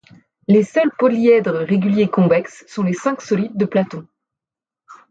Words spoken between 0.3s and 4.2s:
Les seuls polyèdres réguliers convexes sont les cinq solides de Platon.